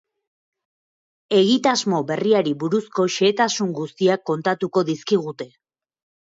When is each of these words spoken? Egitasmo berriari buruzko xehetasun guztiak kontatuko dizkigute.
Egitasmo 1.39 1.99
berriari 2.11 2.53
buruzko 2.63 3.05
xehetasun 3.17 3.75
guztiak 3.81 4.25
kontatuko 4.31 4.85
dizkigute. 4.91 5.49